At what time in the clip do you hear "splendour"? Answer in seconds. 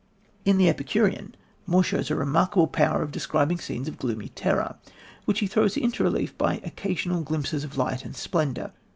8.15-8.71